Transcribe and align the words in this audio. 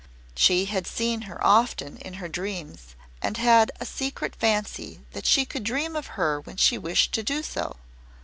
She 0.33 0.65
had 0.65 0.87
seen 0.87 1.21
her 1.29 1.39
often 1.45 1.97
in 1.97 2.15
her 2.15 2.27
dreams 2.27 2.95
and 3.21 3.37
had 3.37 3.71
a 3.79 3.85
secret 3.85 4.35
fancy 4.35 5.01
that 5.11 5.27
she 5.27 5.45
could 5.45 5.63
dream 5.63 5.95
of 5.95 6.17
her 6.17 6.41
when 6.41 6.57
she 6.57 6.75
wished 6.75 7.11
to 7.13 7.21
do 7.21 7.43
so. 7.43 7.75